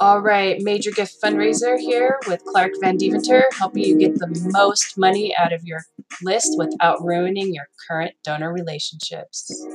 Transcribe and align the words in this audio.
All 0.00 0.20
right, 0.20 0.60
major 0.62 0.90
gift 0.90 1.20
fundraiser 1.20 1.78
here 1.78 2.18
with 2.28 2.44
Clark 2.44 2.72
Van 2.80 2.96
Deventer, 2.96 3.44
helping 3.52 3.84
you 3.84 3.98
get 3.98 4.18
the 4.18 4.28
most 4.52 4.96
money 4.96 5.36
out 5.36 5.52
of 5.52 5.64
your 5.64 5.84
list 6.22 6.56
without 6.56 7.04
ruining 7.04 7.52
your 7.52 7.68
current 7.88 8.14
donor 8.24 8.52
relationships. 8.52 9.66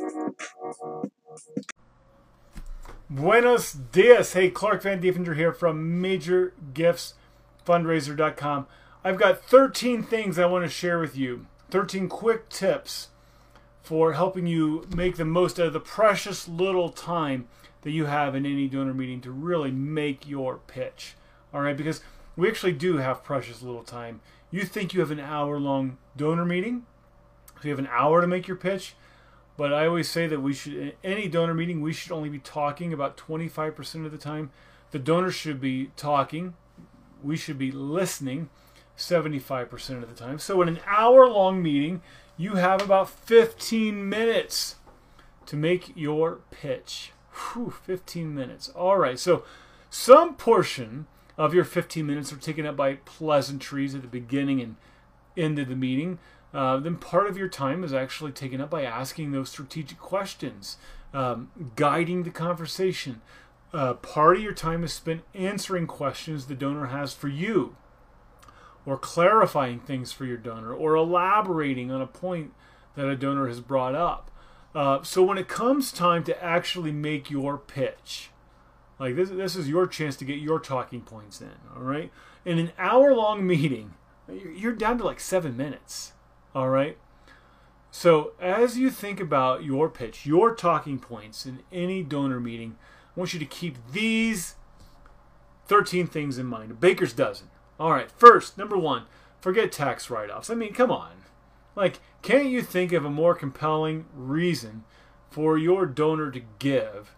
Buenos 3.10 3.74
dias. 3.74 4.32
Hey, 4.34 4.50
Clark 4.50 4.84
Van 4.84 5.02
Deventer 5.02 5.34
here 5.34 5.52
from 5.52 6.02
MajorGiftsFundraiser.com. 6.02 8.68
I've 9.04 9.18
got 9.18 9.44
13 9.44 10.04
things 10.04 10.40
I 10.40 10.46
want 10.46 10.64
to 10.64 10.70
share 10.70 11.00
with 11.00 11.18
you. 11.18 11.48
13 11.70 12.08
quick 12.08 12.48
tips 12.50 13.10
for 13.82 14.14
helping 14.14 14.48
you 14.48 14.88
make 14.96 15.18
the 15.18 15.26
most 15.26 15.60
out 15.60 15.68
of 15.68 15.74
the 15.74 15.80
precious 15.80 16.48
little 16.48 16.90
time 16.90 17.48
that 17.84 17.92
you 17.92 18.06
have 18.06 18.36
in 18.36 18.46
any 18.46 18.68
donor 18.68 18.94
meeting 18.94 19.22
to 19.22 19.32
really 19.32 19.72
make 19.72 20.28
your 20.28 20.58
pitch. 20.58 21.16
All 21.54 21.62
right, 21.62 21.78
because 21.78 22.02
we 22.36 22.48
actually 22.48 22.74
do 22.74 22.98
have 22.98 23.24
precious 23.24 23.62
little 23.62 23.84
time. 23.84 24.22
You 24.50 24.64
think 24.64 24.94
you 24.94 25.00
have 25.00 25.12
an 25.12 25.20
hour 25.20 25.60
long 25.60 25.98
donor 26.18 26.46
meeting, 26.46 26.86
so 27.56 27.64
you 27.64 27.70
have 27.70 27.80
an 27.80 27.90
hour 27.92 28.22
to 28.22 28.28
make 28.28 28.48
your 28.48 28.58
pitch. 28.58 28.96
But 29.56 29.72
I 29.72 29.86
always 29.86 30.10
say 30.10 30.28
that 30.28 30.42
we 30.42 30.54
should, 30.54 30.74
in 30.74 30.92
any 31.04 31.28
donor 31.28 31.54
meeting, 31.54 31.82
we 31.82 31.94
should 31.94 32.12
only 32.12 32.30
be 32.30 32.40
talking 32.40 32.92
about 32.92 33.18
25% 33.18 34.06
of 34.06 34.12
the 34.12 34.18
time. 34.18 34.52
The 34.92 35.00
donor 35.00 35.32
should 35.32 35.62
be 35.62 35.92
talking. 35.96 36.56
We 37.22 37.38
should 37.38 37.58
be 37.58 37.72
listening 37.72 38.50
75% 38.98 40.04
of 40.04 40.10
the 40.10 40.16
time. 40.16 40.40
So 40.40 40.62
in 40.62 40.68
an 40.68 40.80
hour 40.86 41.28
long 41.30 41.62
meeting, 41.62 42.02
you 42.38 42.56
have 42.56 42.82
about 42.82 43.10
15 43.10 44.10
minutes 44.10 44.76
to 45.46 45.56
make 45.56 45.92
your 45.96 46.40
pitch. 46.52 47.13
Whew, 47.34 47.72
15 47.72 48.34
minutes. 48.34 48.70
All 48.70 48.98
right. 48.98 49.20
So 49.20 49.44
some 49.90 50.36
portion 50.36 51.08
of 51.38 51.54
your 51.54 51.64
15 51.64 52.06
minutes 52.06 52.32
are 52.32 52.38
taken 52.38 52.66
up 52.66 52.76
by 52.76 52.96
pleasantries 52.96 53.96
at 53.96 54.02
the 54.02 54.08
beginning 54.08 54.62
and 54.62 54.76
end 55.36 55.60
of 55.60 55.68
the 55.68 55.76
meeting. 55.76 56.20
Uh, 56.54 56.78
then 56.78 56.98
part 56.98 57.28
of 57.28 57.38
your 57.38 57.48
time 57.48 57.84
is 57.84 57.94
actually 57.94 58.32
taken 58.32 58.62
up 58.62 58.70
by 58.70 58.84
asking 58.84 59.32
those 59.32 59.50
strategic 59.50 59.98
questions, 60.00 60.78
um, 61.14 61.50
guiding 61.76 62.24
the 62.24 62.30
conversation. 62.30 63.22
Uh, 63.74 63.96
part 63.96 64.38
of 64.38 64.44
your 64.44 64.54
time 64.54 64.84
is 64.84 64.94
spent 64.94 65.24
answering 65.34 65.88
questions 65.88 66.46
the 66.46 66.54
donor 66.54 66.88
has 66.88 67.14
for 67.14 67.28
you, 67.28 67.76
or 68.86 68.98
clarifying 68.98 69.80
things 69.80 70.12
for 70.12 70.26
your 70.26 70.38
donor, 70.38 70.72
or 70.72 70.94
elaborating 70.96 71.92
on 71.92 72.02
a 72.02 72.08
point 72.08 72.54
that 72.96 73.08
a 73.08 73.16
donor 73.16 73.48
has 73.48 73.60
brought 73.60 73.96
up. 73.96 74.30
Uh, 74.76 75.04
so 75.04 75.24
when 75.24 75.38
it 75.38 75.48
comes 75.48 75.92
time 75.92 76.24
to 76.24 76.44
actually 76.44 76.92
make 76.92 77.30
your 77.30 77.58
pitch, 77.58 78.30
like 79.00 79.16
this, 79.16 79.30
this 79.30 79.56
is 79.56 79.70
your 79.70 79.86
chance 79.86 80.16
to 80.16 80.26
get 80.26 80.40
your 80.40 80.60
talking 80.60 81.02
points 81.02 81.42
in. 81.42 81.52
All 81.76 81.84
right, 81.84 82.12
in 82.46 82.60
an 82.60 82.72
hour-long 82.78 83.46
meeting, 83.46 83.94
you're 84.28 84.74
down 84.74 84.98
to 84.98 85.04
like 85.04 85.20
seven 85.20 85.56
minutes. 85.56 86.14
All 86.56 86.70
right. 86.70 86.98
So 87.92 88.32
as 88.40 88.78
you 88.78 88.90
think 88.90 89.20
about 89.20 89.64
your 89.64 89.88
pitch, 89.90 90.26
your 90.26 90.56
talking 90.56 90.98
points 90.98 91.46
in 91.46 91.60
any 91.72 92.02
donor 92.02 92.40
meeting, 92.40 92.76
I 93.16 93.20
want 93.20 93.34
you 93.34 93.40
to 93.40 93.46
keep 93.46 93.78
these 93.92 94.56
13 95.68 96.08
things 96.08 96.38
in 96.40 96.48
mind. 96.48 96.72
A 96.72 96.74
baker's 96.74 97.14
dozen. 97.14 97.48
All 97.80 97.92
right. 97.92 98.10
First, 98.10 98.58
number 98.58 98.78
one, 98.78 99.04
forget 99.40 99.72
tax 99.72 100.10
write-offs. 100.10 100.50
I 100.50 100.56
mean, 100.56 100.74
come 100.74 100.90
on. 100.90 101.12
Like, 101.76 102.00
can't 102.22 102.46
you 102.46 102.62
think 102.62 102.92
of 102.92 103.06
a 103.06 103.10
more 103.10 103.36
compelling 103.36 104.06
reason 104.14 104.84
for 105.30 105.58
your 105.58 105.86
donor 105.86 106.32
to 106.32 106.42
give 106.60 107.16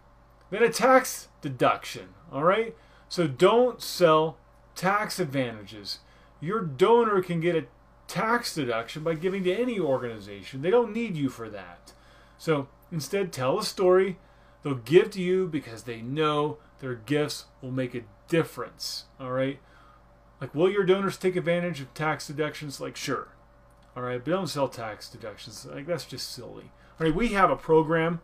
than 0.50 0.62
a 0.62 0.70
tax 0.70 1.28
deduction? 1.40 2.08
All 2.32 2.44
right? 2.44 2.74
So 3.08 3.26
don't 3.26 3.80
sell 3.82 4.38
tax 4.74 5.20
advantages. 5.20 6.00
Your 6.40 6.60
donor 6.60 7.22
can 7.22 7.40
get 7.40 7.56
a 7.56 7.66
tax 8.08 8.54
deduction 8.54 9.02
by 9.02 9.14
giving 9.14 9.44
to 9.44 9.54
any 9.54 9.78
organization. 9.78 10.62
They 10.62 10.70
don't 10.70 10.92
need 10.92 11.16
you 11.16 11.28
for 11.28 11.48
that. 11.48 11.92
So 12.38 12.68
instead, 12.90 13.32
tell 13.32 13.58
a 13.58 13.64
story. 13.64 14.18
They'll 14.62 14.74
give 14.74 15.10
to 15.12 15.22
you 15.22 15.46
because 15.46 15.84
they 15.84 16.00
know 16.02 16.58
their 16.80 16.94
gifts 16.94 17.46
will 17.60 17.70
make 17.70 17.94
a 17.94 18.04
difference. 18.28 19.04
All 19.20 19.32
right? 19.32 19.60
Like, 20.40 20.54
will 20.54 20.70
your 20.70 20.84
donors 20.84 21.16
take 21.16 21.36
advantage 21.36 21.80
of 21.80 21.92
tax 21.94 22.26
deductions? 22.26 22.80
Like, 22.80 22.96
sure. 22.96 23.28
All 23.96 24.02
right, 24.02 24.22
but 24.22 24.30
don't 24.30 24.46
sell 24.46 24.68
tax 24.68 25.08
deductions. 25.08 25.64
Like 25.64 25.86
that's 25.86 26.04
just 26.04 26.30
silly. 26.30 26.70
All 27.00 27.06
right, 27.06 27.14
we 27.14 27.28
have 27.28 27.50
a 27.50 27.56
program, 27.56 28.20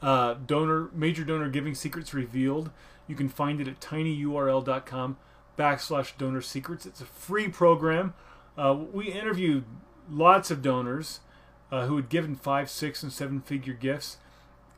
uh, 0.00 0.34
donor 0.46 0.88
major 0.94 1.24
donor 1.24 1.50
giving 1.50 1.74
secrets 1.74 2.14
revealed. 2.14 2.70
You 3.06 3.14
can 3.14 3.28
find 3.28 3.60
it 3.60 3.68
at 3.68 3.80
tinyurl.com 3.80 5.18
backslash 5.58 6.16
donor 6.16 6.40
secrets. 6.40 6.86
It's 6.86 7.02
a 7.02 7.06
free 7.06 7.48
program. 7.48 8.14
Uh, 8.56 8.76
we 8.92 9.12
interviewed 9.12 9.64
lots 10.08 10.50
of 10.50 10.62
donors 10.62 11.20
uh, 11.70 11.86
who 11.86 11.96
had 11.96 12.08
given 12.08 12.34
five, 12.34 12.70
six, 12.70 13.02
and 13.02 13.12
seven 13.12 13.40
figure 13.40 13.74
gifts. 13.74 14.16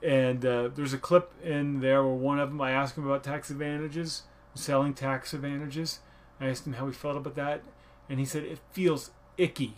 And 0.03 0.45
uh, 0.45 0.69
there's 0.75 0.93
a 0.93 0.99
clip 0.99 1.33
in 1.43 1.81
there 1.81 2.03
where 2.03 2.15
one 2.15 2.39
of 2.39 2.51
them 2.51 2.61
I 2.61 2.73
asked 2.73 2.97
him 2.97 3.07
about 3.07 3.25
tax 3.25 3.51
advantages, 3.51 4.23
selling 4.55 4.95
tax 4.95 5.33
advantages. 5.33 6.01
I 6.41 6.49
asked 6.49 6.67
him 6.67 6.75
how 6.75 6.87
he 6.87 6.93
felt 6.93 7.17
about 7.17 7.35
that, 7.37 7.63
and 8.09 8.19
he 8.19 8.27
said 8.27 8.43
it 8.43 8.59
feels 8.73 9.11
icky. 9.39 9.75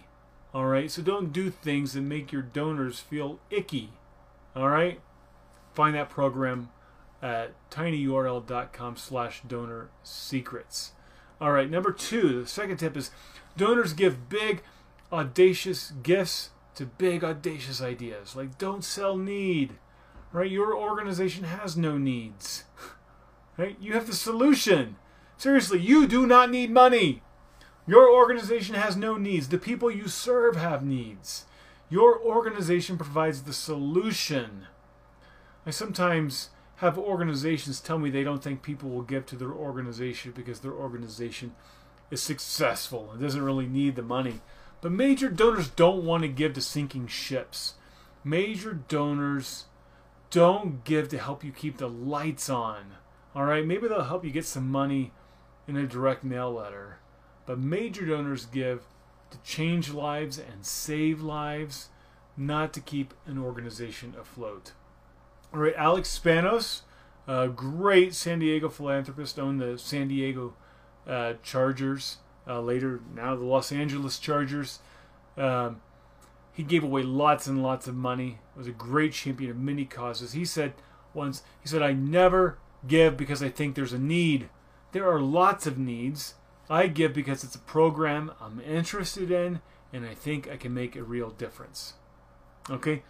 All 0.55 0.67
right, 0.67 0.91
so 0.91 1.03
don't 1.03 1.33
do 1.33 1.51
things 1.51 1.93
that 1.93 2.01
make 2.01 2.33
your 2.33 2.43
donors 2.43 3.01
feel 3.01 3.39
icky. 3.51 3.93
All 4.57 4.69
right, 4.69 5.01
find 5.75 5.95
that 5.95 6.11
program 6.11 6.71
at 7.23 7.53
tinyurl.com 7.71 8.97
slash 8.97 9.43
donor 9.47 9.91
secrets. 10.03 10.93
All 11.41 11.53
right, 11.53 11.71
number 11.71 11.93
two, 11.93 12.43
the 12.43 12.49
second 12.49 12.79
tip 12.79 12.97
is 12.97 13.11
donors 13.57 13.93
give 13.93 14.29
big, 14.29 14.63
audacious 15.13 15.93
gifts 16.03 16.51
to 16.75 16.87
big, 16.87 17.25
audacious 17.25 17.83
ideas. 17.83 18.35
Like, 18.37 18.57
don't 18.59 18.85
sell 18.85 19.17
need. 19.17 19.75
Right? 20.33 20.51
Your 20.51 20.77
organization 20.77 21.45
has 21.45 21.77
no 21.77 21.99
needs. 21.99 22.65
Right? 23.57 23.77
You 23.81 23.95
have 23.95 24.07
the 24.07 24.13
solution. 24.13 24.95
Seriously, 25.37 25.81
you 25.81 26.07
do 26.07 26.29
not 26.29 26.49
need 26.49 26.71
money. 26.71 27.23
Your 27.88 28.10
organization 28.10 28.75
has 28.75 28.99
no 28.99 29.16
needs. 29.16 29.49
The 29.49 29.56
people 29.56 29.91
you 29.91 30.09
serve 30.09 30.56
have 30.56 30.84
needs. 30.84 31.47
Your 31.88 32.21
organization 32.21 32.99
provides 32.99 33.43
the 33.43 33.54
solution. 33.54 34.66
I 35.65 35.71
sometimes 35.71 36.50
have 36.76 36.99
organizations 36.99 37.81
tell 37.81 37.99
me 37.99 38.10
they 38.10 38.25
don't 38.25 38.44
think 38.44 38.62
people 38.62 38.91
will 38.91 39.03
give 39.03 39.25
to 39.26 39.37
their 39.37 39.53
organization 39.53 40.32
because 40.37 40.60
their 40.60 40.75
organization 40.75 41.54
is 42.10 42.22
successful 42.22 43.10
and 43.10 43.22
doesn't 43.22 43.43
really 43.43 43.66
need 43.66 43.97
the 43.97 44.03
money. 44.03 44.43
But 44.82 44.93
major 44.93 45.31
donors 45.31 45.70
don't 45.70 46.05
want 46.05 46.25
to 46.25 46.28
give 46.28 46.53
to 46.53 46.60
sinking 46.60 47.06
ships. 47.06 47.75
Major 48.22 48.75
donors 48.75 49.65
don't 50.31 50.84
give 50.84 51.09
to 51.09 51.19
help 51.19 51.43
you 51.43 51.53
keep 51.53 51.78
the 51.78 51.88
lights 51.88 52.50
on. 52.50 52.97
All 53.34 53.44
right, 53.44 53.65
maybe 53.65 53.88
they'll 53.88 54.05
help 54.05 54.26
you 54.26 54.31
get 54.31 54.44
some 54.44 54.70
money 54.70 55.12
in 55.66 55.75
a 55.75 55.87
direct 55.87 56.22
mail 56.22 56.53
letter. 56.53 56.99
But 57.49 57.59
major 57.59 58.05
donors 58.05 58.45
give 58.45 58.83
to 59.31 59.39
change 59.39 59.91
lives 59.91 60.37
and 60.37 60.67
save 60.67 61.23
lives, 61.23 61.89
not 62.37 62.75
to 62.75 62.81
keep 62.81 63.15
an 63.25 63.39
organization 63.39 64.15
afloat. 64.21 64.73
All 65.55 65.61
right, 65.61 65.73
Alex 65.75 66.21
Spanos, 66.23 66.83
a 67.27 67.49
great 67.49 68.15
San 68.15 68.41
Diego 68.41 68.69
philanthropist, 68.69 69.39
owned 69.39 69.63
the 69.63 69.79
San 69.79 70.09
Diego 70.09 70.53
uh, 71.07 71.35
Chargers, 71.43 72.19
uh, 72.47 72.61
later 72.61 73.01
now 73.15 73.35
the 73.35 73.47
Los 73.47 73.73
Angeles 73.73 74.19
Chargers. 74.19 74.81
Um, 75.39 75.81
he 76.53 76.63
gave 76.63 76.85
away 76.85 77.03
lots 77.03 77.47
and 77.47 77.63
lots 77.63 77.89
of 77.89 77.95
money. 77.95 78.41
Was 78.59 78.67
a 78.67 78.73
great 78.73 79.15
champion 79.15 79.51
of 79.51 79.57
many 79.57 79.87
causes. 79.87 80.33
He 80.33 80.45
said 80.45 80.75
once, 81.15 81.43
he 81.63 81.69
said, 81.69 81.81
"I 81.81 81.95
never 81.95 82.59
give 82.87 83.17
because 83.17 83.43
I 83.43 83.49
think 83.49 83.75
there's 83.75 83.94
a 83.94 83.99
need. 83.99 84.51
There 84.93 85.11
are 85.11 85.19
lots 85.19 85.67
of 85.67 85.79
needs." 85.79 86.35
I 86.70 86.87
give 86.87 87.12
because 87.12 87.44
it's 87.44 87.55
a 87.55 87.61
program 87.61 88.32
I'm 88.41 88.61
interested 88.61 89.31
in 89.31 89.61
and 89.93 90.05
I 90.05 90.15
think 90.15 90.49
I 90.50 90.56
can 90.56 90.75
make 90.75 90.97
a 90.97 91.03
real 91.03 91.31
difference. 91.31 91.94
Okay? 92.69 93.03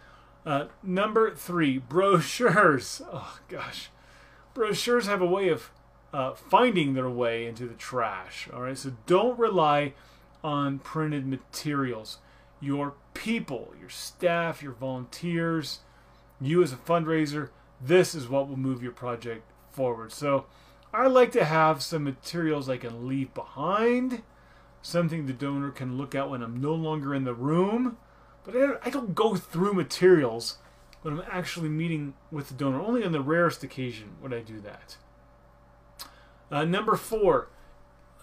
Uh, 0.45 0.65
number 0.81 1.33
three, 1.35 1.77
brochures. 1.77 3.01
Oh, 3.11 3.39
gosh. 3.47 3.89
Brochures 4.53 5.07
have 5.07 5.21
a 5.21 5.25
way 5.25 5.49
of 5.49 5.71
uh, 6.13 6.33
finding 6.33 6.93
their 6.93 7.09
way 7.09 7.45
into 7.45 7.67
the 7.67 7.75
trash. 7.75 8.47
All 8.53 8.61
right? 8.61 8.77
So 8.77 8.93
don't 9.05 9.37
rely 9.37 9.93
on 10.43 10.79
printed 10.79 11.27
materials. 11.27 12.19
Your 12.61 12.93
people, 13.13 13.73
your 13.79 13.89
staff, 13.89 14.63
your 14.63 14.73
volunteers, 14.73 15.79
you 16.41 16.63
as 16.63 16.71
a 16.71 16.77
fundraiser, 16.77 17.49
this 17.81 18.15
is 18.15 18.27
what 18.27 18.47
will 18.47 18.57
move 18.57 18.83
your 18.83 18.91
project 18.91 19.43
forward. 19.71 20.11
So, 20.11 20.45
I 20.93 21.07
like 21.07 21.31
to 21.33 21.45
have 21.45 21.83
some 21.83 22.03
materials 22.03 22.67
I 22.67 22.77
can 22.77 23.07
leave 23.07 23.33
behind, 23.33 24.23
something 24.81 25.25
the 25.25 25.33
donor 25.33 25.69
can 25.69 25.97
look 25.97 26.15
at 26.15 26.29
when 26.29 26.41
I'm 26.41 26.59
no 26.59 26.73
longer 26.73 27.13
in 27.13 27.25
the 27.25 27.33
room. 27.33 27.97
But 28.43 28.55
I 28.83 28.89
don't 28.89 29.13
go 29.13 29.35
through 29.35 29.73
materials 29.73 30.57
when 31.01 31.13
I'm 31.13 31.25
actually 31.29 31.69
meeting 31.69 32.15
with 32.31 32.47
the 32.47 32.55
donor. 32.55 32.81
Only 32.81 33.03
on 33.03 33.11
the 33.11 33.21
rarest 33.21 33.63
occasion 33.63 34.15
would 34.21 34.33
I 34.33 34.41
do 34.41 34.59
that. 34.61 34.97
Uh, 36.51 36.65
number 36.65 36.95
four, 36.95 37.49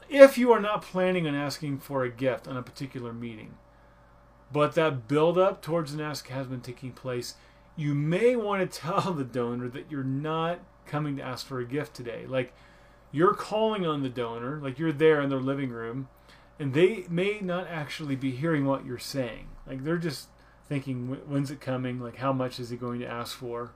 if 0.08 0.36
you 0.36 0.52
are 0.52 0.60
not 0.60 0.82
planning 0.82 1.26
on 1.28 1.34
asking 1.34 1.78
for 1.78 2.02
a 2.02 2.10
gift 2.10 2.48
on 2.48 2.56
a 2.56 2.62
particular 2.62 3.12
meeting, 3.12 3.54
but 4.52 4.74
that 4.74 5.06
build 5.06 5.38
up 5.38 5.62
towards 5.62 5.92
an 5.92 6.00
ask 6.00 6.28
has 6.28 6.46
been 6.46 6.60
taking 6.60 6.92
place, 6.92 7.34
you 7.76 7.94
may 7.94 8.34
want 8.34 8.70
to 8.70 8.80
tell 8.80 9.12
the 9.12 9.24
donor 9.24 9.68
that 9.68 9.90
you're 9.90 10.02
not 10.02 10.60
coming 10.86 11.16
to 11.16 11.22
ask 11.22 11.46
for 11.46 11.60
a 11.60 11.64
gift 11.64 11.94
today. 11.94 12.24
Like 12.26 12.52
you're 13.12 13.34
calling 13.34 13.86
on 13.86 14.02
the 14.02 14.08
donor, 14.08 14.58
like 14.62 14.78
you're 14.78 14.92
there 14.92 15.20
in 15.20 15.28
their 15.28 15.40
living 15.40 15.70
room, 15.70 16.08
and 16.58 16.74
they 16.74 17.04
may 17.08 17.40
not 17.40 17.66
actually 17.68 18.16
be 18.16 18.30
hearing 18.30 18.64
what 18.64 18.86
you're 18.86 18.98
saying. 18.98 19.48
Like 19.66 19.84
they're 19.84 19.98
just 19.98 20.28
thinking, 20.68 21.08
when's 21.26 21.50
it 21.50 21.60
coming? 21.60 22.00
Like 22.00 22.16
how 22.16 22.32
much 22.32 22.58
is 22.58 22.70
he 22.70 22.76
going 22.76 23.00
to 23.00 23.06
ask 23.06 23.36
for? 23.36 23.72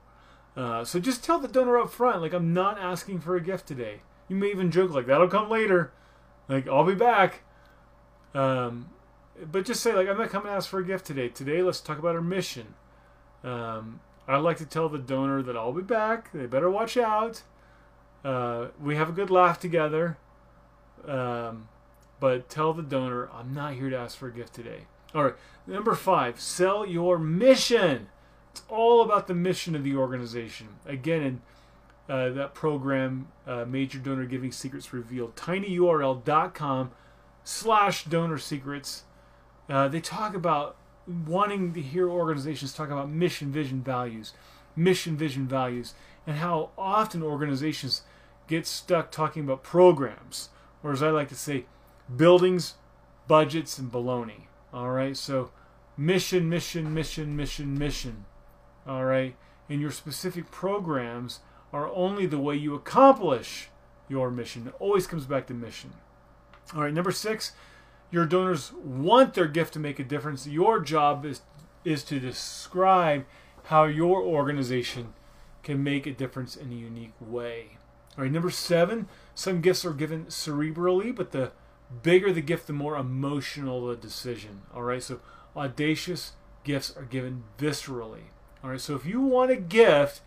Uh, 0.55 0.83
so 0.83 0.99
just 0.99 1.23
tell 1.23 1.39
the 1.39 1.47
donor 1.47 1.77
up 1.77 1.91
front, 1.91 2.21
like 2.21 2.33
I'm 2.33 2.53
not 2.53 2.77
asking 2.77 3.21
for 3.21 3.35
a 3.35 3.41
gift 3.41 3.67
today. 3.67 4.01
You 4.27 4.35
may 4.35 4.47
even 4.47 4.71
joke 4.71 4.91
like 4.91 5.07
that'll 5.07 5.27
come 5.27 5.49
later. 5.49 5.91
Like 6.49 6.67
I'll 6.67 6.85
be 6.85 6.95
back. 6.95 7.43
Um, 8.33 8.89
but 9.51 9.65
just 9.65 9.81
say 9.81 9.93
like 9.93 10.07
I'm 10.07 10.17
not 10.17 10.29
coming 10.29 10.49
to 10.49 10.55
ask 10.55 10.69
for 10.69 10.79
a 10.79 10.85
gift 10.85 11.05
today. 11.05 11.29
Today 11.29 11.61
let's 11.61 11.79
talk 11.79 11.99
about 11.99 12.15
our 12.15 12.21
mission. 12.21 12.73
Um, 13.43 13.99
I 14.27 14.37
like 14.37 14.57
to 14.57 14.65
tell 14.65 14.89
the 14.89 14.99
donor 14.99 15.41
that 15.41 15.57
I'll 15.57 15.73
be 15.73 15.81
back. 15.81 16.31
They 16.31 16.45
better 16.45 16.69
watch 16.69 16.95
out. 16.97 17.43
Uh, 18.23 18.67
we 18.79 18.95
have 18.95 19.09
a 19.09 19.13
good 19.13 19.29
laugh 19.29 19.59
together. 19.59 20.17
Um, 21.07 21.67
but 22.19 22.49
tell 22.49 22.73
the 22.73 22.83
donor 22.83 23.29
I'm 23.33 23.53
not 23.53 23.73
here 23.73 23.89
to 23.89 23.97
ask 23.97 24.17
for 24.17 24.27
a 24.27 24.31
gift 24.31 24.53
today. 24.53 24.81
All 25.13 25.23
right. 25.23 25.35
Number 25.67 25.95
five, 25.95 26.39
sell 26.39 26.85
your 26.85 27.17
mission. 27.17 28.07
It's 28.51 28.63
all 28.69 29.01
about 29.01 29.27
the 29.27 29.33
mission 29.33 29.75
of 29.75 29.83
the 29.83 29.95
organization. 29.95 30.69
Again, 30.85 31.21
in 31.21 31.41
uh, 32.09 32.29
that 32.29 32.53
program, 32.53 33.27
uh, 33.47 33.65
Major 33.65 33.99
Donor 33.99 34.25
Giving 34.25 34.51
Secrets 34.51 34.93
Revealed, 34.93 35.35
tinyurl.com 35.35 36.91
slash 37.43 38.05
donor 38.05 38.37
secrets. 38.37 39.03
Uh, 39.69 39.87
they 39.87 40.01
talk 40.01 40.35
about 40.35 40.75
wanting 41.07 41.73
to 41.73 41.81
hear 41.81 42.09
organizations 42.09 42.73
talk 42.73 42.89
about 42.89 43.09
mission, 43.09 43.51
vision, 43.51 43.81
values, 43.81 44.33
mission, 44.75 45.17
vision, 45.17 45.47
values, 45.47 45.93
and 46.25 46.37
how 46.37 46.69
often 46.77 47.23
organizations 47.23 48.03
get 48.47 48.67
stuck 48.67 49.11
talking 49.11 49.43
about 49.43 49.63
programs, 49.63 50.49
or 50.83 50.91
as 50.91 51.01
I 51.01 51.09
like 51.09 51.29
to 51.29 51.35
say, 51.35 51.65
buildings, 52.15 52.75
budgets, 53.27 53.77
and 53.77 53.91
baloney. 53.91 54.47
All 54.73 54.91
right, 54.91 55.17
so 55.17 55.51
mission, 55.97 56.49
mission, 56.49 56.93
mission, 56.93 57.35
mission, 57.35 57.77
mission. 57.77 58.25
All 58.87 59.05
right, 59.05 59.35
and 59.69 59.81
your 59.81 59.91
specific 59.91 60.51
programs 60.51 61.39
are 61.73 61.87
only 61.93 62.25
the 62.25 62.39
way 62.39 62.55
you 62.55 62.75
accomplish 62.75 63.69
your 64.09 64.29
mission. 64.29 64.67
It 64.67 64.75
always 64.79 65.07
comes 65.07 65.25
back 65.25 65.47
to 65.47 65.53
mission. 65.53 65.93
All 66.75 66.83
right, 66.83 66.93
number 66.93 67.11
six, 67.11 67.53
your 68.11 68.25
donors 68.25 68.73
want 68.73 69.33
their 69.33 69.47
gift 69.47 69.73
to 69.73 69.79
make 69.79 69.99
a 69.99 70.03
difference. 70.03 70.45
Your 70.45 70.79
job 70.79 71.25
is 71.25 71.41
is 71.83 72.03
to 72.03 72.19
describe 72.19 73.25
how 73.65 73.85
your 73.85 74.21
organization 74.21 75.13
can 75.63 75.83
make 75.83 76.05
a 76.05 76.11
difference 76.11 76.55
in 76.55 76.71
a 76.71 76.75
unique 76.75 77.13
way. 77.19 77.77
All 78.17 78.23
right, 78.23 78.31
number 78.31 78.51
seven, 78.51 79.07
some 79.33 79.61
gifts 79.61 79.85
are 79.85 79.93
given 79.93 80.25
cerebrally, 80.25 81.15
but 81.15 81.31
the 81.31 81.51
bigger 82.03 82.31
the 82.31 82.41
gift, 82.41 82.67
the 82.67 82.73
more 82.73 82.97
emotional 82.97 83.87
the 83.87 83.95
decision. 83.95 84.61
All 84.75 84.83
right, 84.83 85.01
so 85.01 85.21
audacious 85.55 86.33
gifts 86.63 86.95
are 86.95 87.03
given 87.03 87.43
viscerally. 87.57 88.29
All 88.63 88.71
right, 88.71 88.81
so 88.81 88.95
if 88.95 89.05
you 89.05 89.21
want 89.21 89.51
a 89.51 89.55
gift, 89.55 90.21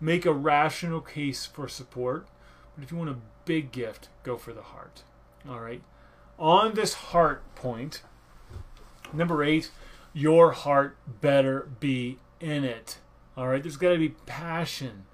make 0.00 0.24
a 0.24 0.32
rational 0.32 1.00
case 1.00 1.46
for 1.46 1.66
support. 1.66 2.26
But 2.74 2.84
if 2.84 2.92
you 2.92 2.98
want 2.98 3.10
a 3.10 3.18
big 3.44 3.72
gift, 3.72 4.08
go 4.22 4.36
for 4.36 4.52
the 4.52 4.62
heart. 4.62 5.02
All 5.48 5.60
right, 5.60 5.82
on 6.40 6.74
this 6.74 6.94
heart 6.94 7.42
point, 7.54 8.02
number 9.12 9.44
eight, 9.44 9.70
your 10.12 10.52
heart 10.52 10.96
better 11.20 11.68
be 11.78 12.18
in 12.40 12.64
it. 12.64 12.98
All 13.36 13.46
right, 13.46 13.62
there's 13.62 13.76
got 13.76 13.90
to 13.90 13.98
be 13.98 14.10
passion. 14.26 15.04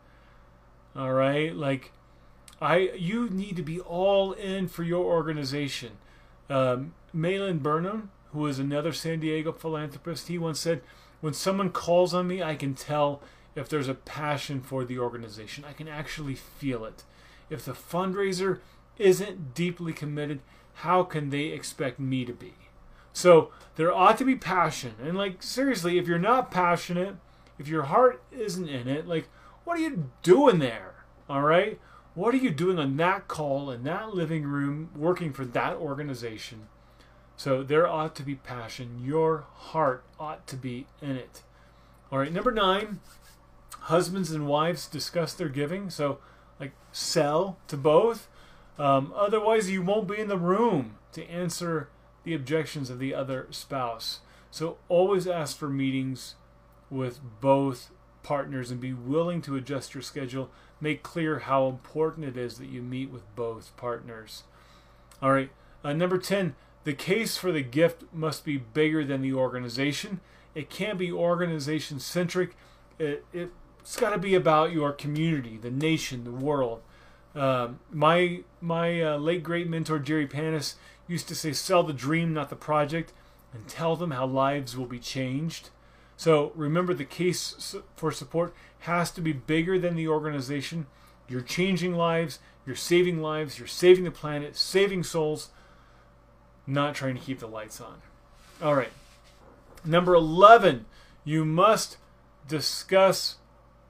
All 0.94 1.12
right, 1.12 1.54
like 1.54 1.92
I 2.62 2.92
you 2.96 3.28
need 3.28 3.56
to 3.56 3.62
be 3.62 3.80
all 3.80 4.32
in 4.32 4.68
for 4.68 4.82
your 4.82 5.04
organization. 5.04 5.98
Um, 6.48 6.94
Malin 7.12 7.58
Burnham, 7.58 8.10
who 8.32 8.46
is 8.46 8.58
another 8.58 8.92
San 8.92 9.20
Diego 9.20 9.52
philanthropist, 9.52 10.28
he 10.28 10.38
once 10.38 10.60
said, 10.60 10.80
"When 11.20 11.34
someone 11.34 11.70
calls 11.70 12.14
on 12.14 12.26
me, 12.26 12.42
I 12.42 12.54
can 12.54 12.74
tell 12.74 13.20
if 13.56 13.68
there's 13.68 13.88
a 13.88 13.94
passion 13.94 14.60
for 14.60 14.84
the 14.84 14.98
organization. 14.98 15.64
I 15.64 15.72
can 15.72 15.88
actually 15.88 16.34
feel 16.34 16.84
it. 16.84 17.02
If 17.50 17.64
the 17.64 17.72
fundraiser 17.72 18.60
isn't 18.98 19.54
deeply 19.54 19.92
committed, 19.92 20.40
how 20.76 21.02
can 21.02 21.30
they 21.30 21.46
expect 21.46 21.98
me 21.98 22.24
to 22.24 22.32
be?" 22.32 22.54
So 23.12 23.50
there 23.76 23.92
ought 23.92 24.18
to 24.18 24.24
be 24.24 24.36
passion, 24.36 24.94
and 25.02 25.16
like 25.16 25.42
seriously, 25.42 25.98
if 25.98 26.06
you're 26.06 26.18
not 26.18 26.50
passionate, 26.50 27.16
if 27.58 27.68
your 27.68 27.84
heart 27.84 28.22
isn't 28.30 28.68
in 28.68 28.88
it, 28.88 29.06
like 29.06 29.28
what 29.64 29.78
are 29.78 29.82
you 29.82 30.10
doing 30.22 30.58
there? 30.58 31.04
All 31.28 31.42
right 31.42 31.80
what 32.16 32.32
are 32.32 32.38
you 32.38 32.50
doing 32.50 32.78
on 32.78 32.96
that 32.96 33.28
call 33.28 33.70
in 33.70 33.84
that 33.84 34.14
living 34.14 34.44
room 34.44 34.88
working 34.96 35.34
for 35.34 35.44
that 35.44 35.76
organization? 35.76 36.66
So 37.36 37.62
there 37.62 37.86
ought 37.86 38.16
to 38.16 38.22
be 38.22 38.36
passion. 38.36 39.02
Your 39.04 39.44
heart 39.52 40.02
ought 40.18 40.46
to 40.46 40.56
be 40.56 40.86
in 41.02 41.16
it. 41.16 41.42
All 42.10 42.18
right, 42.18 42.32
number 42.32 42.50
nine, 42.50 43.00
husbands 43.80 44.30
and 44.30 44.48
wives 44.48 44.86
discuss 44.86 45.34
their 45.34 45.50
giving. 45.50 45.90
So, 45.90 46.18
like, 46.58 46.72
sell 46.90 47.58
to 47.68 47.76
both. 47.76 48.28
Um, 48.78 49.12
otherwise, 49.16 49.70
you 49.70 49.82
won't 49.82 50.08
be 50.08 50.18
in 50.18 50.28
the 50.28 50.36
room 50.36 50.96
to 51.12 51.24
answer 51.26 51.88
the 52.24 52.34
objections 52.34 52.90
of 52.90 52.98
the 52.98 53.14
other 53.14 53.46
spouse. 53.50 54.20
So, 54.50 54.78
always 54.88 55.26
ask 55.26 55.56
for 55.56 55.68
meetings 55.68 56.34
with 56.90 57.20
both 57.40 57.90
partners 58.22 58.70
and 58.70 58.80
be 58.80 58.92
willing 58.92 59.40
to 59.42 59.56
adjust 59.56 59.94
your 59.94 60.02
schedule 60.02 60.50
make 60.80 61.02
clear 61.02 61.40
how 61.40 61.68
important 61.68 62.26
it 62.26 62.36
is 62.36 62.58
that 62.58 62.68
you 62.68 62.82
meet 62.82 63.10
with 63.10 63.34
both 63.34 63.76
partners. 63.76 64.44
All 65.22 65.32
right, 65.32 65.50
uh, 65.82 65.92
number 65.92 66.18
10, 66.18 66.54
the 66.84 66.92
case 66.92 67.36
for 67.36 67.50
the 67.50 67.62
gift 67.62 68.04
must 68.12 68.44
be 68.44 68.58
bigger 68.58 69.04
than 69.04 69.22
the 69.22 69.32
organization. 69.32 70.20
It 70.54 70.70
can't 70.70 70.98
be 70.98 71.10
organization 71.10 72.00
centric. 72.00 72.56
It, 72.98 73.24
it, 73.32 73.50
has 73.80 73.96
got 73.96 74.10
to 74.10 74.18
be 74.18 74.34
about 74.34 74.72
your 74.72 74.92
community, 74.92 75.56
the 75.56 75.70
nation, 75.70 76.24
the 76.24 76.30
world. 76.32 76.82
Uh, 77.36 77.68
my 77.92 78.40
my 78.60 79.02
uh, 79.02 79.16
late 79.18 79.42
great 79.42 79.68
mentor 79.68 79.98
Jerry 79.98 80.26
Panas 80.26 80.74
used 81.06 81.28
to 81.28 81.34
say, 81.34 81.52
"Sell 81.52 81.82
the 81.82 81.92
dream, 81.92 82.32
not 82.32 82.48
the 82.48 82.56
project, 82.56 83.12
and 83.52 83.68
tell 83.68 83.94
them 83.94 84.12
how 84.12 84.26
lives 84.26 84.76
will 84.76 84.86
be 84.86 84.98
changed." 84.98 85.70
So 86.16 86.52
remember, 86.54 86.94
the 86.94 87.04
case 87.04 87.76
for 87.94 88.10
support 88.10 88.54
has 88.80 89.10
to 89.12 89.20
be 89.20 89.32
bigger 89.32 89.78
than 89.78 89.96
the 89.96 90.08
organization. 90.08 90.86
You're 91.28 91.42
changing 91.42 91.94
lives, 91.94 92.38
you're 92.64 92.76
saving 92.76 93.20
lives, 93.20 93.58
you're 93.58 93.68
saving 93.68 94.04
the 94.04 94.10
planet, 94.10 94.56
saving 94.56 95.04
souls, 95.04 95.50
not 96.66 96.94
trying 96.94 97.16
to 97.16 97.20
keep 97.20 97.40
the 97.40 97.48
lights 97.48 97.80
on. 97.80 98.00
All 98.62 98.74
right. 98.74 98.92
Number 99.84 100.14
11, 100.14 100.86
you 101.24 101.44
must 101.44 101.98
discuss 102.48 103.36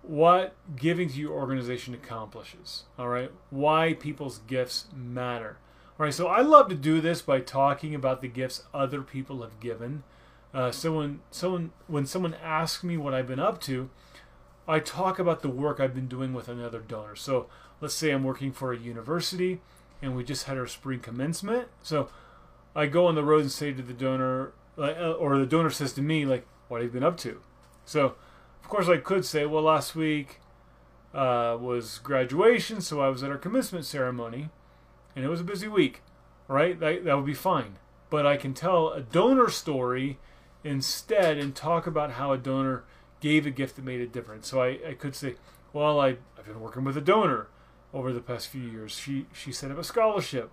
what 0.07 0.55
giving 0.77 1.09
to 1.09 1.19
your 1.19 1.33
organization 1.33 1.95
accomplishes. 1.95 2.85
All 2.99 3.09
right. 3.09 3.31
Why 3.51 3.95
people's 3.95 4.39
gifts 4.39 4.87
matter. 4.95 5.59
All 5.99 6.05
right. 6.05 6.15
So 6.15 6.29
I 6.29 6.41
love 6.41 6.69
to 6.69 6.75
do 6.75 7.01
this 7.01 7.23
by 7.23 7.41
talking 7.41 7.95
about 7.95 8.21
the 8.21 8.29
gifts 8.29 8.65
other 8.73 9.03
people 9.03 9.43
have 9.43 9.59
given. 9.61 10.05
Uh, 10.55 10.71
so 10.71 10.99
when 10.99 11.21
someone, 11.31 11.73
when 11.87 12.07
someone 12.07 12.35
asks 12.43 12.83
me 12.85 12.97
what 12.97 13.15
I've 13.15 13.27
been 13.27 13.41
up 13.41 13.61
to, 13.63 13.91
I 14.69 14.81
talk 14.81 15.19
about 15.19 15.43
the 15.43 15.49
work 15.49 15.81
I've 15.81 15.95
been 15.95 16.09
doing 16.09 16.33
with 16.33 16.49
another 16.49 16.81
donor. 16.81 17.17
So 17.17 17.47
let's 17.81 17.95
say 17.95 18.11
I'm 18.11 18.25
working 18.25 18.53
for 18.53 18.73
a 18.73 18.79
university 18.79 19.61
and 20.01 20.17
we 20.17 20.25
just 20.25 20.45
had 20.45 20.59
our 20.59 20.67
spring 20.67 21.01
commencement. 21.01 21.69
So 21.83 22.09
I 22.75 22.87
go 22.87 23.07
on 23.07 23.15
the 23.15 23.25
road 23.25 23.43
and 23.43 23.53
say 23.53 23.73
to 23.73 23.83
the 23.83 23.93
donor, 23.93 24.53
uh, 24.79 25.13
or 25.13 25.39
the 25.39 25.47
donor 25.47 25.71
says 25.71 25.93
to 25.95 26.03
me, 26.03 26.25
like, 26.25 26.47
what 26.69 26.81
have 26.81 26.89
you 26.89 26.93
been 26.93 27.07
up 27.07 27.17
to? 27.19 27.41
So, 27.85 28.17
of 28.67 28.71
course, 28.71 28.89
I 28.89 28.97
could 28.97 29.25
say, 29.25 29.47
well, 29.47 29.63
last 29.63 29.95
week 29.95 30.41
uh, 31.15 31.57
was 31.61 31.99
graduation, 31.99 32.81
so 32.81 33.01
I 33.01 33.09
was 33.09 33.23
at 33.23 33.31
our 33.31 33.39
commencement 33.39 33.85
ceremony, 33.85 34.49
and 35.15 35.25
it 35.25 35.29
was 35.29 35.41
a 35.41 35.45
busy 35.45 35.69
week, 35.69 36.03
right? 36.49 36.77
That, 36.81 37.05
that 37.05 37.15
would 37.15 37.27
be 37.27 37.33
fine. 37.33 37.77
But 38.11 38.27
I 38.27 38.37
can 38.37 38.55
tell 38.55 38.89
a 38.89 39.01
donor 39.01 39.51
story 39.51 40.19
instead 40.65 41.39
and 41.39 41.55
talk 41.55 41.87
about 41.87 42.15
how 42.15 42.33
a 42.33 42.39
donor 42.39 42.83
gave 43.21 43.47
a 43.47 43.51
gift 43.51 43.77
that 43.77 43.85
made 43.85 44.01
a 44.01 44.07
difference. 44.09 44.49
So 44.49 44.61
I, 44.61 44.81
I 44.85 44.95
could 44.95 45.15
say, 45.15 45.37
well, 45.73 46.01
I, 46.01 46.17
I've 46.37 46.47
been 46.47 46.61
working 46.61 46.83
with 46.83 46.97
a 46.97 47.01
donor 47.01 47.47
over 47.95 48.13
the 48.13 48.21
past 48.21 48.49
few 48.49 48.63
years. 48.63 48.99
She, 48.99 49.27
she 49.33 49.53
set 49.53 49.71
up 49.71 49.79
a 49.79 49.85
scholarship 49.85 50.51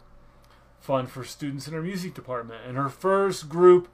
fund 0.80 1.10
for 1.10 1.24
students 1.24 1.68
in 1.68 1.74
her 1.74 1.82
music 1.82 2.14
department, 2.14 2.62
and 2.68 2.78
her 2.78 2.90
first 2.90 3.50
group 3.50 3.88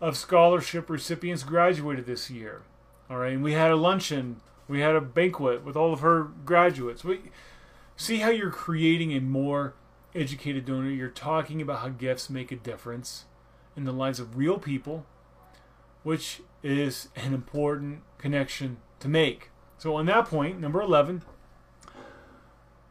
of 0.00 0.16
scholarship 0.16 0.88
recipients 0.88 1.42
graduated 1.42 2.06
this 2.06 2.30
year. 2.30 2.62
All 3.10 3.18
right, 3.18 3.32
and 3.32 3.42
we 3.42 3.52
had 3.52 3.70
a 3.70 3.76
luncheon, 3.76 4.40
we 4.68 4.80
had 4.80 4.94
a 4.94 5.00
banquet 5.00 5.64
with 5.64 5.76
all 5.76 5.92
of 5.92 6.00
her 6.00 6.24
graduates. 6.44 7.04
We, 7.04 7.20
See 8.00 8.18
how 8.18 8.30
you're 8.30 8.52
creating 8.52 9.12
a 9.12 9.20
more 9.20 9.74
educated 10.14 10.66
donor. 10.66 10.88
You're 10.88 11.08
talking 11.08 11.60
about 11.60 11.80
how 11.80 11.88
gifts 11.88 12.30
make 12.30 12.52
a 12.52 12.56
difference 12.56 13.24
in 13.76 13.82
the 13.82 13.92
lives 13.92 14.20
of 14.20 14.36
real 14.36 14.56
people, 14.56 15.04
which 16.04 16.40
is 16.62 17.08
an 17.16 17.34
important 17.34 18.02
connection 18.16 18.76
to 19.00 19.08
make. 19.08 19.50
So, 19.78 19.96
on 19.96 20.06
that 20.06 20.26
point, 20.26 20.60
number 20.60 20.80
11, 20.80 21.22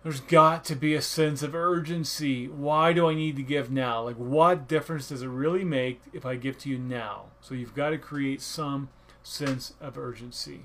there's 0.04 0.20
got 0.20 0.66
to 0.66 0.76
be 0.76 0.94
a 0.94 1.02
sense 1.02 1.42
of 1.42 1.56
urgency. 1.56 2.50
Why 2.50 2.92
do 2.92 3.08
I 3.08 3.16
need 3.16 3.38
to 3.38 3.44
give 3.44 3.72
now? 3.72 4.04
Like, 4.04 4.18
what 4.18 4.68
difference 4.68 5.08
does 5.08 5.22
it 5.22 5.28
really 5.28 5.64
make 5.64 6.02
if 6.12 6.26
I 6.26 6.36
give 6.36 6.58
to 6.60 6.70
you 6.70 6.78
now? 6.78 7.28
So, 7.40 7.56
you've 7.56 7.74
got 7.74 7.92
to 7.92 7.98
create 7.98 8.42
some 8.42 8.90
sense 9.28 9.74
of 9.82 9.98
urgency. 9.98 10.62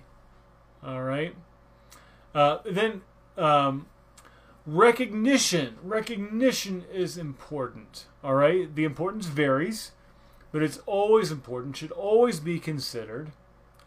All 0.85 1.02
right. 1.02 1.35
Uh, 2.35 2.59
then, 2.64 3.02
um, 3.37 3.87
recognition. 4.66 5.76
Recognition 5.83 6.85
is 6.92 7.19
important. 7.19 8.07
All 8.23 8.35
right. 8.35 8.73
The 8.75 8.85
importance 8.85 9.26
varies, 9.26 9.92
but 10.52 10.62
it's 10.62 10.81
always 10.87 11.31
important, 11.31 11.76
should 11.76 11.92
always 11.92 12.40
be 12.40 12.59
considered. 12.59 13.33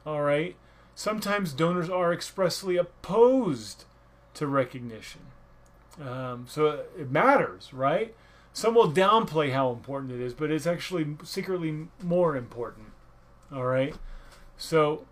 All 0.05 0.21
right. 0.21 0.55
Sometimes 0.93 1.53
donors 1.53 1.89
are 1.89 2.13
expressly 2.13 2.77
opposed 2.77 3.85
to 4.35 4.47
recognition. 4.47 5.21
Um, 6.01 6.45
so 6.49 6.83
it 6.97 7.09
matters, 7.09 7.73
right? 7.73 8.13
Some 8.53 8.75
will 8.75 8.91
downplay 8.91 9.51
how 9.51 9.71
important 9.71 10.11
it 10.13 10.21
is, 10.21 10.33
but 10.33 10.51
it's 10.51 10.67
actually 10.67 11.17
secretly 11.23 11.87
more 12.01 12.35
important. 12.35 12.87
All 13.53 13.65
right. 13.65 13.95
So 14.57 15.05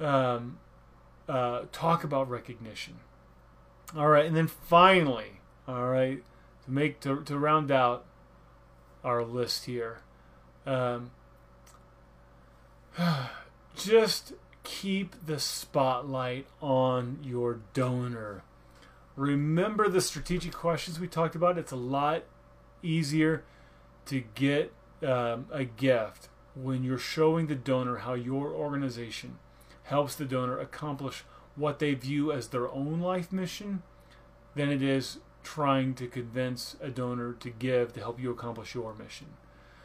um, 0.00 0.58
uh, 1.28 1.62
talk 1.72 2.04
about 2.04 2.28
recognition. 2.28 2.96
All 3.96 4.08
right, 4.08 4.24
and 4.24 4.36
then 4.36 4.46
finally, 4.46 5.40
all 5.66 5.88
right, 5.88 6.22
to 6.64 6.70
make 6.70 7.00
to, 7.00 7.22
to 7.22 7.38
round 7.38 7.70
out 7.70 8.04
our 9.02 9.24
list 9.24 9.64
here, 9.64 10.00
um, 10.66 11.10
just 13.76 14.32
keep 14.62 15.14
the 15.26 15.38
spotlight 15.38 16.46
on 16.60 17.18
your 17.22 17.60
donor. 17.74 18.42
Remember 19.16 19.88
the 19.88 20.00
strategic 20.00 20.52
questions 20.52 21.00
we 21.00 21.08
talked 21.08 21.34
about. 21.34 21.58
It's 21.58 21.72
a 21.72 21.76
lot 21.76 22.22
easier 22.82 23.42
to 24.06 24.20
get 24.34 24.72
um, 25.02 25.46
a 25.50 25.64
gift 25.64 26.29
when 26.54 26.82
you're 26.82 26.98
showing 26.98 27.46
the 27.46 27.54
donor 27.54 27.98
how 27.98 28.14
your 28.14 28.48
organization 28.48 29.38
helps 29.84 30.14
the 30.14 30.24
donor 30.24 30.58
accomplish 30.58 31.24
what 31.56 31.78
they 31.78 31.94
view 31.94 32.32
as 32.32 32.48
their 32.48 32.70
own 32.70 33.00
life 33.00 33.32
mission 33.32 33.82
than 34.54 34.70
it 34.70 34.82
is 34.82 35.18
trying 35.42 35.94
to 35.94 36.06
convince 36.06 36.76
a 36.80 36.90
donor 36.90 37.32
to 37.32 37.50
give 37.50 37.92
to 37.92 38.00
help 38.00 38.20
you 38.20 38.30
accomplish 38.30 38.74
your 38.74 38.94
mission. 38.94 39.26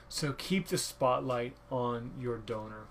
So 0.09 0.33
keep 0.33 0.67
the 0.67 0.77
spotlight 0.77 1.55
on 1.71 2.11
your 2.19 2.37
donor. 2.37 2.85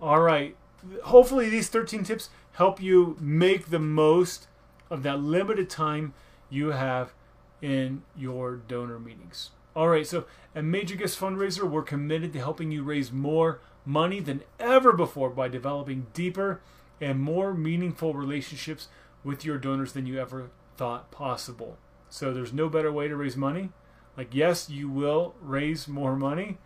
All 0.00 0.20
right. 0.20 0.56
Hopefully, 1.04 1.50
these 1.50 1.68
13 1.68 2.04
tips 2.04 2.30
help 2.52 2.80
you 2.80 3.16
make 3.20 3.70
the 3.70 3.78
most 3.78 4.48
of 4.90 5.02
that 5.02 5.20
limited 5.20 5.68
time 5.68 6.14
you 6.48 6.68
have 6.68 7.12
in 7.62 8.02
your 8.16 8.56
donor 8.56 8.98
meetings. 8.98 9.50
All 9.76 9.88
right, 9.88 10.06
so 10.06 10.24
at 10.54 10.64
Major 10.64 10.96
Gifts 10.96 11.16
Fundraiser, 11.16 11.68
we're 11.68 11.82
committed 11.82 12.32
to 12.32 12.40
helping 12.40 12.72
you 12.72 12.82
raise 12.82 13.12
more 13.12 13.60
money 13.84 14.18
than 14.18 14.42
ever 14.58 14.92
before 14.92 15.30
by 15.30 15.46
developing 15.46 16.08
deeper 16.12 16.60
and 17.00 17.20
more 17.20 17.54
meaningful 17.54 18.12
relationships 18.12 18.88
with 19.22 19.44
your 19.44 19.58
donors 19.58 19.92
than 19.92 20.06
you 20.06 20.18
ever 20.18 20.50
thought 20.76 21.12
possible. 21.12 21.78
So 22.08 22.32
there's 22.32 22.52
no 22.52 22.68
better 22.68 22.90
way 22.90 23.06
to 23.06 23.14
raise 23.14 23.36
money. 23.36 23.70
Like, 24.16 24.34
yes, 24.34 24.68
you 24.68 24.88
will 24.88 25.36
raise 25.40 25.86
more 25.86 26.16
money, 26.16 26.58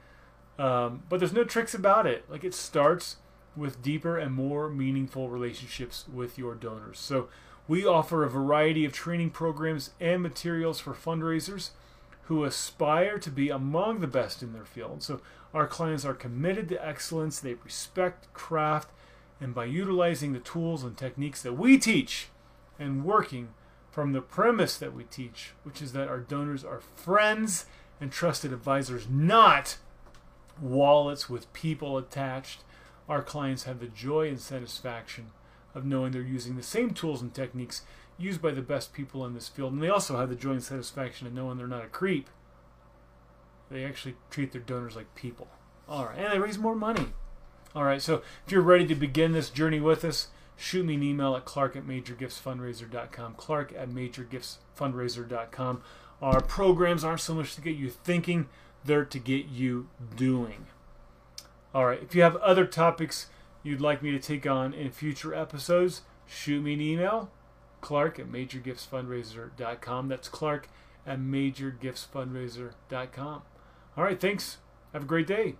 um, 0.58 1.02
but 1.11 1.20
there's 1.20 1.32
no 1.32 1.44
tricks 1.44 1.75
about 1.75 2.06
it. 2.06 2.25
Like, 2.30 2.42
it 2.42 2.54
starts 2.54 3.16
with 3.54 3.82
deeper 3.82 4.16
and 4.16 4.34
more 4.34 4.70
meaningful 4.70 5.28
relationships 5.28 6.06
with 6.12 6.38
your 6.38 6.54
donors. 6.54 6.99
So 6.99 7.28
we 7.68 7.87
offer 7.87 8.25
a 8.25 8.30
variety 8.30 8.87
of 8.87 8.92
training 8.92 9.30
programs 9.30 9.90
and 10.00 10.23
materials 10.23 10.80
for 10.80 10.94
fundraisers 10.94 11.70
who 12.26 12.45
aspire 12.45 13.19
to 13.19 13.31
be 13.31 13.50
among 13.50 14.00
the 14.00 14.07
best 14.07 14.43
in 14.43 14.52
their 14.52 14.64
field. 14.64 15.02
So 15.02 15.21
our 15.52 15.66
clients 15.66 16.04
are 16.04 16.14
committed 16.14 16.69
to 16.71 16.87
excellence, 16.87 17.38
they 17.38 17.54
respect 17.54 18.33
craft, 18.33 18.90
and 19.40 19.54
by 19.54 19.66
utilizing 19.66 20.33
the 20.33 20.38
tools 20.38 20.83
and 20.83 20.97
techniques 20.97 21.43
that 21.43 21.52
we 21.54 21.78
teach 21.78 22.28
and 22.78 23.04
working 23.04 23.49
from 23.90 24.12
the 24.12 24.21
premise 24.21 24.76
that 24.78 24.95
we 24.95 25.04
teach, 25.04 25.52
which 25.62 25.81
is 25.81 25.93
that 25.93 26.09
our 26.09 26.19
donors 26.19 26.64
are 26.64 26.81
friends 26.97 27.66
and 28.00 28.11
trusted 28.11 28.52
advisors, 28.52 29.07
not 29.09 29.76
wallets 30.61 31.28
with 31.28 31.52
people 31.52 31.99
attached, 31.99 32.64
our 33.09 33.23
clients 33.23 33.64
have 33.64 33.81
the 33.81 33.87
joy 33.87 34.28
and 34.28 34.40
satisfaction 34.40 35.31
of 35.75 35.85
knowing 35.85 36.12
they're 36.12 36.23
using 36.23 36.57
the 36.57 36.62
same 36.62 36.90
tools 36.93 37.21
and 37.23 37.35
techniques 37.35 37.83
used 38.19 38.40
by 38.40 38.52
the 38.52 38.62
best 38.62 38.93
people 38.93 39.25
in 39.26 39.35
this 39.35 39.49
field. 39.49 39.73
And 39.73 39.83
they 39.83 39.88
also 39.88 40.16
have 40.16 40.28
the 40.28 40.37
joy 40.37 40.52
and 40.52 40.62
satisfaction 40.62 41.26
of 41.26 41.33
knowing 41.33 41.59
they're 41.59 41.66
not 41.66 41.85
a 41.85 41.88
creep. 41.88 42.28
They 43.71 43.85
actually 43.85 44.14
treat 44.31 44.52
their 44.52 44.61
donors 44.61 44.97
like 44.97 45.14
people. 45.14 45.49
All 45.88 46.07
right. 46.07 46.19
And 46.19 46.33
they 46.33 46.38
raise 46.38 46.59
more 46.59 46.76
money. 46.76 47.09
All 47.75 47.85
right. 47.85 48.00
So 48.00 48.23
if 48.47 48.52
you're 48.52 48.62
ready 48.62 48.87
to 48.87 48.95
begin 48.95 49.33
this 49.33 49.50
journey 49.50 49.81
with 49.81 50.04
us, 50.04 50.28
shoot 50.57 50.87
me 50.87 50.95
an 50.95 51.02
email 51.02 51.35
at 51.35 51.45
clark 51.45 51.75
at 51.76 51.85
majorgiftsfundraiser.com. 51.85 53.35
Clark 53.35 53.73
at 53.76 53.88
majorgiftsfundraiser.com. 53.88 55.83
Our 56.23 56.40
programs 56.40 57.04
aren't 57.04 57.21
so 57.21 57.35
much 57.35 57.54
to 57.57 57.61
get 57.61 57.76
you 57.76 57.90
thinking, 57.90 58.49
they're 58.85 59.04
to 59.04 59.19
get 59.19 59.47
you 59.47 59.88
doing. 60.14 60.66
All 61.75 61.87
right. 61.87 62.00
If 62.00 62.14
you 62.14 62.23
have 62.23 62.37
other 62.37 62.66
topics 62.66 63.26
you'd 63.64 63.80
like 63.80 64.00
me 64.02 64.12
to 64.12 64.21
take 64.21 64.47
on 64.47 64.73
in 64.73 64.92
future 64.92 65.35
episodes, 65.35 66.02
shoot 66.26 66.62
me 66.62 66.75
an 66.75 66.80
email, 66.80 67.33
clark 67.80 68.21
at 68.21 68.30
majorgiftsfundraiser.com. 68.30 70.09
That's 70.09 70.28
clark 70.28 70.68
at 71.04 71.18
majorgiftsfundraiser.com. 71.18 73.42
All 73.97 74.04
right, 74.04 74.21
thanks. 74.21 74.59
Have 74.92 75.02
a 75.02 75.06
great 75.06 75.26
day. 75.26 75.56